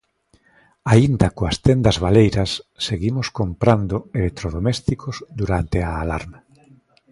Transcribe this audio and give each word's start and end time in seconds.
Aínda 0.93 1.27
coas 1.37 1.57
tendas 1.65 1.97
baleiras, 2.05 2.51
seguimos 2.87 3.27
comprando 3.39 3.95
electrodomésticos 4.19 5.15
durante 5.39 5.77
a 5.89 5.91
alarma. 6.03 6.39